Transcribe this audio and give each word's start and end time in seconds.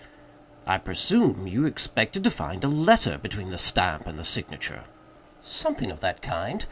"I 0.65 0.79
presume 0.79 1.45
you 1.45 1.65
expected 1.67 2.23
to 2.23 2.31
find 2.31 2.63
a 2.63 2.67
letter 2.67 3.19
between 3.19 3.51
the 3.51 3.59
stamp 3.59 4.07
and 4.07 4.17
the 4.17 4.25
signature." 4.25 4.85
"Something 5.43 5.91
of 5.91 5.99
that 5.99 6.23
kind. 6.23 6.59